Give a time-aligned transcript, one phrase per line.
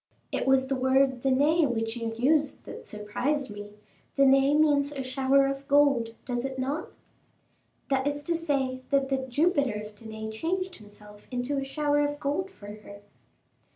[0.31, 3.73] "It was the word Danae which you used that surprised me.
[4.15, 6.89] Danae means a shower of gold, does it not?"
[7.91, 12.19] "That is to say that the Jupiter of Danae changed himself into a shower of
[12.19, 13.03] gold for her."